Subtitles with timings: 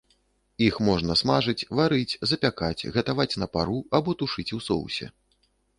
[0.67, 5.05] Іх можна смажыць, варыць, запякаць, гатаваць на пару або тушыць у соусе.